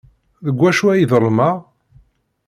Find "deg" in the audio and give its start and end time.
0.45-0.57